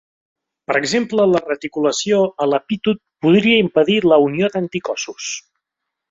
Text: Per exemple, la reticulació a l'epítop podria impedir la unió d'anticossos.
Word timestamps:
Per 0.69 0.75
exemple, 0.77 1.25
la 1.33 1.41
reticulació 1.49 2.21
a 2.45 2.47
l'epítop 2.51 2.99
podria 3.25 3.59
impedir 3.65 3.97
la 4.13 4.17
unió 4.29 4.49
d'anticossos. 4.55 5.29